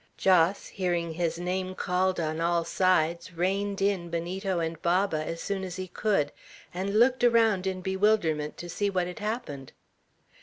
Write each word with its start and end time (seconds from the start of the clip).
Jos, 0.17 0.65
hearing 0.69 1.13
his 1.13 1.37
name 1.37 1.75
called 1.75 2.19
on 2.19 2.41
all 2.41 2.63
sides, 2.65 3.33
reined 3.33 3.83
in 3.83 4.09
Benito 4.09 4.57
and 4.59 4.81
Baba 4.81 5.23
as 5.23 5.41
soon 5.41 5.63
as 5.63 5.75
he 5.75 5.87
could, 5.87 6.31
and 6.73 6.97
looked 6.97 7.23
around 7.23 7.67
in 7.67 7.81
bewilderment 7.81 8.57
to 8.57 8.67
see 8.67 8.89
what 8.89 9.05
had 9.05 9.19
happened. 9.19 9.73